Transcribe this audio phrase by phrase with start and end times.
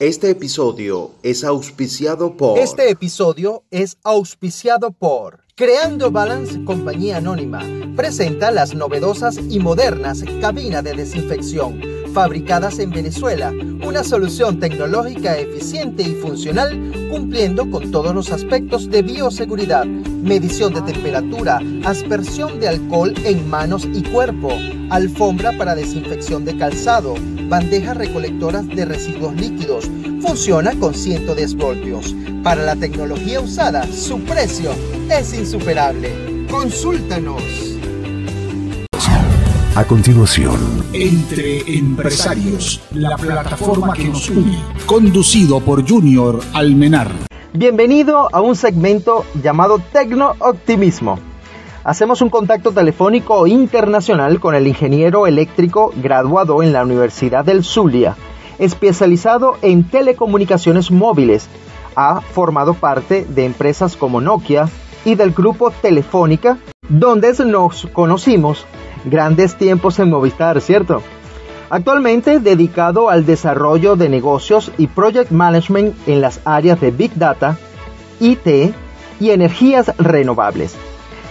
[0.00, 2.58] Este episodio es auspiciado por...
[2.58, 7.62] Este episodio es auspiciado por Creando Balance Compañía Anónima.
[7.96, 11.82] Presenta las novedosas y modernas cabina de desinfección,
[12.14, 13.52] fabricadas en Venezuela.
[13.86, 20.80] Una solución tecnológica eficiente y funcional, cumpliendo con todos los aspectos de bioseguridad, medición de
[20.80, 24.48] temperatura, aspersión de alcohol en manos y cuerpo,
[24.88, 27.16] alfombra para desinfección de calzado,
[27.50, 29.90] bandejas recolectoras de residuos líquidos.
[30.22, 32.14] Funciona con 110 voltios.
[32.44, 34.70] Para la tecnología usada, su precio
[35.10, 36.46] es insuperable.
[36.48, 37.42] Consultanos.
[39.74, 47.10] A continuación, Entre Empresarios, la plataforma que nos une, conducido por Junior Almenar.
[47.52, 51.29] Bienvenido a un segmento llamado Tecno Optimismo.
[51.82, 58.16] Hacemos un contacto telefónico internacional con el ingeniero eléctrico graduado en la Universidad del Zulia,
[58.58, 61.48] especializado en telecomunicaciones móviles.
[61.96, 64.68] Ha formado parte de empresas como Nokia
[65.06, 68.66] y del grupo Telefónica, donde nos conocimos
[69.06, 71.02] grandes tiempos en Movistar, ¿cierto?
[71.70, 77.56] Actualmente dedicado al desarrollo de negocios y project management en las áreas de Big Data,
[78.18, 78.74] IT
[79.18, 80.76] y energías renovables.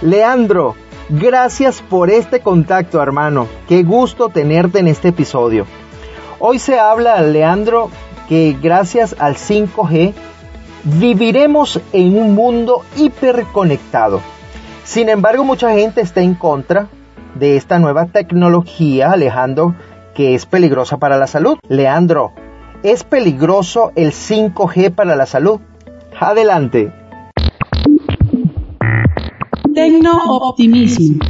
[0.00, 0.76] Leandro,
[1.08, 3.48] gracias por este contacto, hermano.
[3.66, 5.66] Qué gusto tenerte en este episodio.
[6.38, 7.90] Hoy se habla, Leandro,
[8.28, 10.12] que gracias al 5G
[10.84, 14.20] viviremos en un mundo hiperconectado.
[14.84, 16.86] Sin embargo, mucha gente está en contra
[17.34, 19.74] de esta nueva tecnología, alejando
[20.14, 21.58] que es peligrosa para la salud.
[21.68, 22.32] Leandro,
[22.84, 25.60] ¿es peligroso el 5G para la salud?
[26.20, 26.92] Adelante.
[29.78, 31.24] Tecno-optimismo.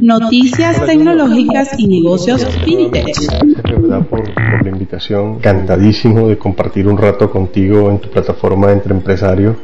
[0.00, 2.46] Noticias tecnológicas y negocios.
[2.64, 3.28] Gracias
[3.64, 5.38] de verdad por, por la invitación.
[5.38, 9.56] Encantadísimo de compartir un rato contigo en tu plataforma entre empresarios,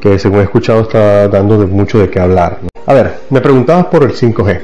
[0.00, 2.58] que según he escuchado está dando de mucho de qué hablar.
[2.62, 2.68] ¿no?
[2.84, 4.60] A ver, me preguntabas por el 5G.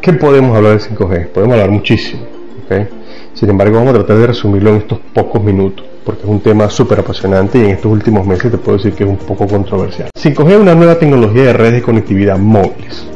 [0.00, 1.28] ¿Qué podemos hablar del 5G?
[1.28, 2.22] Podemos hablar muchísimo.
[2.64, 2.97] ¿ok?
[3.38, 6.68] Sin embargo, vamos a tratar de resumirlo en estos pocos minutos, porque es un tema
[6.68, 10.10] súper apasionante y en estos últimos meses te puedo decir que es un poco controversial.
[10.18, 13.06] 5G es una nueva tecnología de redes de conectividad móviles.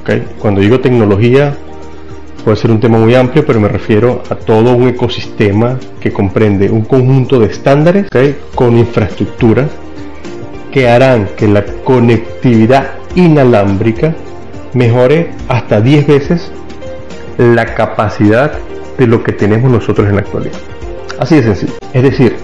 [0.00, 0.38] ¿ok?
[0.40, 1.54] Cuando digo tecnología,
[2.44, 6.68] puede ser un tema muy amplio, pero me refiero a todo un ecosistema que comprende
[6.68, 8.08] un conjunto de estándares
[8.56, 9.68] con infraestructura
[10.72, 14.16] que harán que la conectividad inalámbrica
[14.74, 16.50] mejore hasta 10 veces
[17.38, 18.50] la capacidad
[19.00, 20.58] de lo que tenemos nosotros en la actualidad.
[21.18, 21.72] Así de sencillo.
[21.94, 22.36] Es decir,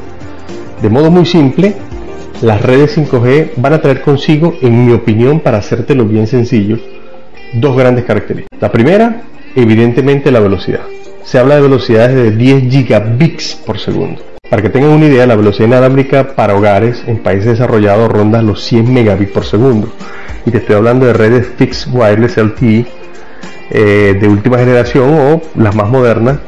[0.80, 1.74] de modo muy simple,
[2.40, 6.78] las redes 5G van a traer consigo, en mi opinión, para hacértelo bien sencillo,
[7.52, 8.58] dos grandes características.
[8.58, 9.22] La primera,
[9.54, 10.80] evidentemente, la velocidad.
[11.24, 14.22] Se habla de velocidades de 10 gigabits por segundo.
[14.48, 18.64] Para que tengan una idea, la velocidad inalámbrica para hogares en países desarrollados ronda los
[18.64, 19.92] 100 megabits por segundo.
[20.46, 22.86] Y te estoy hablando de redes fixed wireless LTE
[23.70, 26.38] eh, de última generación o las más modernas.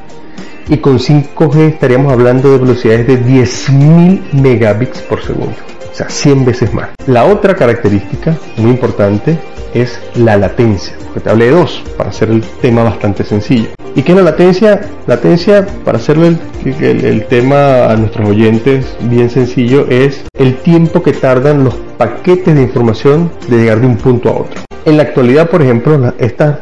[0.69, 5.57] Y con 5G estaríamos hablando de velocidades de 10.000 megabits por segundo.
[5.91, 6.91] O sea, 100 veces más.
[7.07, 9.39] La otra característica muy importante
[9.75, 10.95] es la latencia.
[11.05, 13.69] Porque te hablé de dos para hacer el tema bastante sencillo.
[13.95, 14.81] ¿Y qué es la latencia?
[15.07, 21.65] Latencia, para hacerle el, tema a nuestros oyentes bien sencillo, es el tiempo que tardan
[21.65, 24.61] los paquetes de información de llegar de un punto a otro.
[24.85, 26.59] En la actualidad, por ejemplo, estas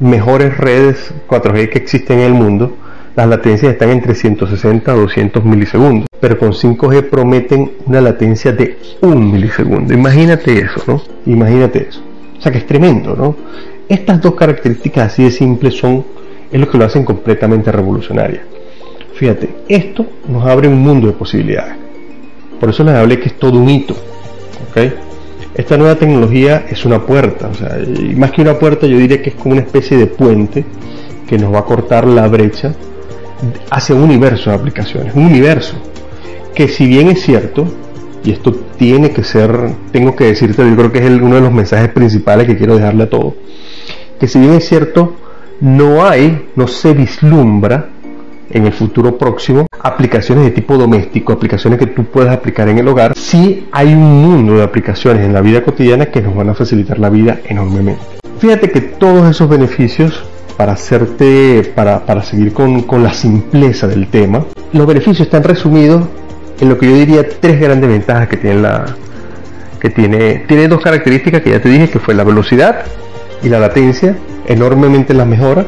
[0.00, 2.76] mejores redes 4G que existen en el mundo,
[3.16, 8.78] las latencias están entre 160 a 200 milisegundos, pero con 5G prometen una latencia de
[9.00, 9.94] 1 milisegundo.
[9.94, 11.02] Imagínate eso, ¿no?
[11.24, 12.02] Imagínate eso.
[12.38, 13.34] O sea que es tremendo, ¿no?
[13.88, 16.04] Estas dos características así de simples son
[16.52, 18.42] es lo que lo hacen completamente revolucionaria.
[19.14, 21.74] Fíjate, esto nos abre un mundo de posibilidades.
[22.60, 23.94] Por eso les hablé que es todo un hito.
[24.70, 25.05] ¿ok?
[25.56, 29.22] Esta nueva tecnología es una puerta, o sea, y más que una puerta yo diría
[29.22, 30.66] que es como una especie de puente
[31.26, 32.74] que nos va a cortar la brecha
[33.70, 35.76] hacia un universo de aplicaciones, un universo
[36.54, 37.66] que si bien es cierto,
[38.22, 41.52] y esto tiene que ser, tengo que decirte, yo creo que es uno de los
[41.52, 43.32] mensajes principales que quiero dejarle a todos,
[44.20, 45.16] que si bien es cierto,
[45.60, 47.88] no hay, no se vislumbra
[48.50, 52.88] en el futuro próximo aplicaciones de tipo doméstico, aplicaciones que tú puedas aplicar en el
[52.88, 56.54] hogar, sí hay un mundo de aplicaciones en la vida cotidiana que nos van a
[56.54, 58.00] facilitar la vida enormemente.
[58.38, 60.24] Fíjate que todos esos beneficios,
[60.56, 66.04] para hacerte, para, para seguir con, con la simpleza del tema, los beneficios están resumidos
[66.60, 68.86] en lo que yo diría tres grandes ventajas que tiene la
[69.80, 72.84] que tiene tiene dos características que ya te dije que fue la velocidad
[73.42, 75.66] y la latencia enormemente las mejora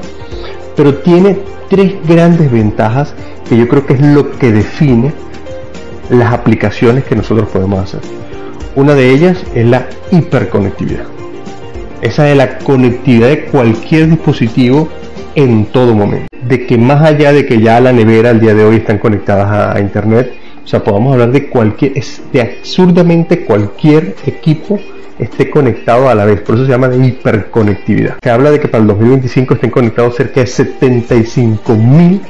[0.79, 1.37] pero tiene
[1.69, 3.13] tres grandes ventajas
[3.49, 5.13] que yo creo que es lo que define
[6.09, 8.01] las aplicaciones que nosotros podemos hacer.
[8.77, 11.03] Una de ellas es la hiperconectividad.
[12.01, 14.89] Esa es la conectividad de cualquier dispositivo
[15.35, 16.29] en todo momento.
[16.45, 19.75] De que más allá de que ya la nevera al día de hoy están conectadas
[19.77, 20.33] a, internet,
[20.69, 24.79] o sea, podamos hablar de cualquier, de absurdamente cualquier equipo
[25.19, 26.43] esté conectado a la vez.
[26.43, 28.19] Por eso se llama de hiperconectividad.
[28.23, 32.21] Se habla de que para el 2025 estén conectados cerca de 75 mil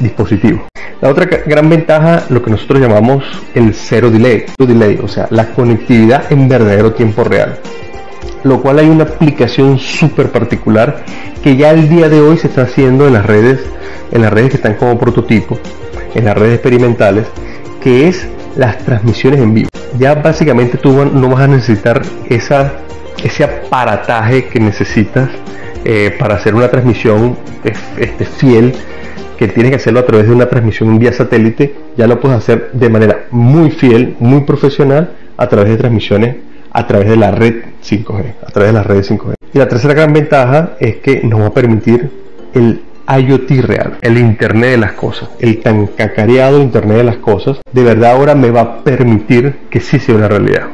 [0.00, 0.62] dispositivos.
[1.00, 3.22] La otra gran ventaja, lo que nosotros llamamos
[3.54, 7.60] el cero delay, o sea, la conectividad en verdadero tiempo real.
[8.42, 11.04] Lo cual hay una aplicación súper particular
[11.44, 13.60] que ya el día de hoy se está haciendo en las redes,
[14.10, 15.60] en las redes que están como prototipo,
[16.16, 17.28] en las redes experimentales,
[17.88, 19.68] es las transmisiones en vivo.
[19.98, 22.72] Ya básicamente tú no vas a necesitar esa,
[23.22, 25.30] ese aparataje que necesitas
[25.84, 28.74] eh, para hacer una transmisión este, fiel
[29.38, 32.70] que tienes que hacerlo a través de una transmisión vía satélite, ya lo puedes hacer
[32.72, 36.36] de manera muy fiel, muy profesional, a través de transmisiones
[36.72, 39.34] a través de la red 5G, a través de las redes 5G.
[39.52, 42.10] Y la tercera gran ventaja es que nos va a permitir
[42.54, 47.58] el IoT real, el Internet de las cosas, el tan cacareado Internet de las cosas,
[47.72, 50.68] de verdad ahora me va a permitir que sí sea una realidad.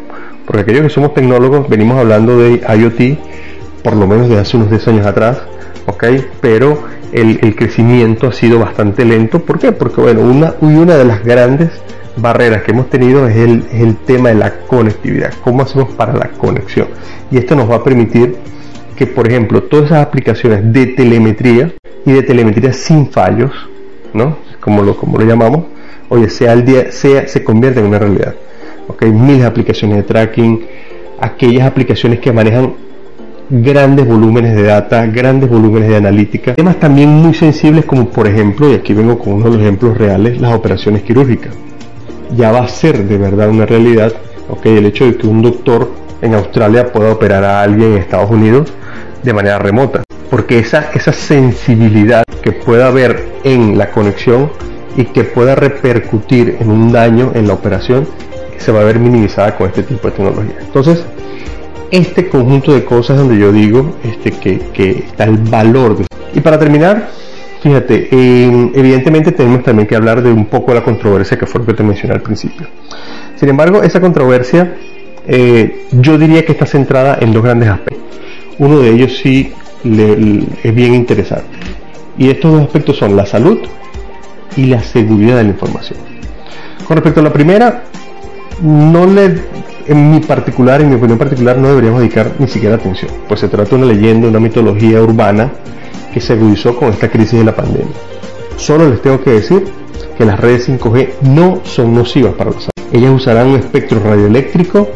[0.46, 3.18] Porque aquellos que somos tecnólogos venimos hablando de IoT
[3.84, 5.42] por lo menos de hace unos 10 años atrás,
[5.86, 6.04] ¿ok?
[6.40, 6.82] Pero
[7.12, 9.40] el, crecimiento ha sido bastante lento.
[9.40, 9.72] ¿Por qué?
[9.72, 11.70] Porque, bueno, una, una de las grandes
[12.16, 15.34] barreras que hemos tenido es el, es el tema de la conectividad.
[15.44, 16.88] ¿Cómo hacemos para la conexión?
[17.30, 18.36] Y esto nos va a permitir
[18.94, 21.72] que, por ejemplo, todas esas aplicaciones de telemetría
[22.06, 23.52] y de telemetría sin fallos,
[24.12, 24.38] ¿no?
[24.60, 25.64] Como lo, como lo llamamos,
[26.08, 28.34] oye, sea el día, sea, se convierte en una realidad.
[28.88, 29.02] ¿ok?
[29.06, 30.64] Miles de aplicaciones de tracking,
[31.20, 32.74] aquellas aplicaciones que manejan
[33.50, 36.54] grandes volúmenes de data, grandes volúmenes de analítica.
[36.54, 39.96] Temas también muy sensibles como por ejemplo, y aquí vengo con uno de los ejemplos
[39.98, 41.54] reales, las operaciones quirúrgicas.
[42.36, 44.12] Ya va a ser de verdad una realidad,
[44.48, 44.66] ¿ok?
[44.66, 45.90] El hecho de que un doctor
[46.22, 48.72] en Australia pueda operar a alguien en Estados Unidos
[49.24, 50.04] de manera remota.
[50.30, 54.50] Porque esa, esa sensibilidad que pueda haber en la conexión
[54.96, 58.06] y que pueda repercutir en un daño en la operación
[58.58, 60.56] se va a ver minimizada con este tipo de tecnología.
[60.60, 61.04] Entonces,
[61.90, 65.98] este conjunto de cosas donde yo digo este, que, está el valor.
[65.98, 66.06] De...
[66.34, 67.08] Y para terminar,
[67.62, 71.66] fíjate, evidentemente tenemos también que hablar de un poco de la controversia que fue lo
[71.66, 72.66] que te mencioné al principio.
[73.36, 74.74] Sin embargo, esa controversia
[75.26, 78.03] eh, yo diría que está centrada en dos grandes aspectos.
[78.58, 79.52] Uno de ellos sí
[79.84, 81.48] es bien interesante.
[82.16, 83.58] Y estos dos aspectos son la salud
[84.56, 85.98] y la seguridad de la información.
[86.86, 87.84] Con respecto a la primera,
[88.62, 89.42] no le
[89.86, 93.48] en mi particular, en mi opinión particular, no deberíamos dedicar ni siquiera atención, pues se
[93.48, 95.52] trata de una leyenda, una mitología urbana
[96.12, 97.94] que se agudizó con esta crisis de la pandemia.
[98.56, 99.64] Solo les tengo que decir
[100.16, 104.88] que las redes 5G no son nocivas para los Ellas usarán un espectro radioeléctrico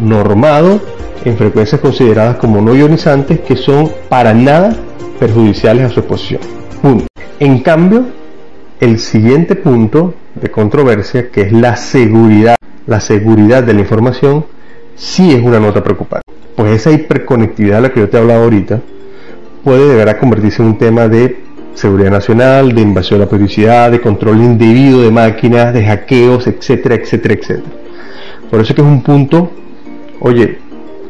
[0.00, 0.80] normado
[1.24, 4.74] en frecuencias consideradas como no ionizantes que son para nada
[5.18, 6.40] perjudiciales a su exposición.
[7.40, 8.06] En cambio,
[8.80, 12.56] el siguiente punto de controversia, que es la seguridad
[12.86, 14.44] la seguridad de la información
[14.94, 16.24] sí es una nota preocupante.
[16.54, 18.80] Pues esa hiperconectividad de la que yo te he hablado ahorita
[19.64, 21.44] puede llegar a convertirse en un tema de
[21.74, 26.94] seguridad nacional, de invasión a la privacidad, de control indebido de máquinas, de hackeos, etcétera,
[26.94, 27.76] etcétera, etcétera.
[28.50, 29.50] Por eso que es un punto,
[30.20, 30.58] oye,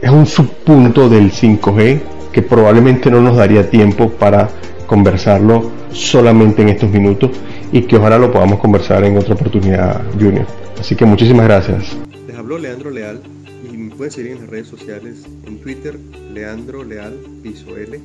[0.02, 2.00] es un subpunto del 5G
[2.32, 4.48] que probablemente no nos daría tiempo para
[4.86, 7.30] conversarlo solamente en estos minutos
[7.72, 10.46] y que ojalá lo podamos conversar en otra oportunidad, Junior.
[10.78, 11.96] Así que muchísimas gracias.
[12.26, 13.22] Les habló Leandro Leal
[13.64, 15.98] y me pueden seguir en las redes sociales, en Twitter,
[16.32, 17.98] Leandro Leal, piso L,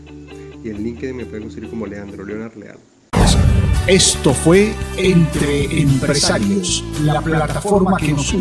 [0.63, 2.77] y en LinkedIn me pueden conseguir como Leandro Leonard Leal.
[3.88, 8.34] Esto fue Entre Empresarios, la plataforma que nos.